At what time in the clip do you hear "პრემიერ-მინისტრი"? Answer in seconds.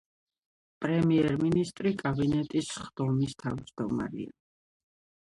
0.83-1.91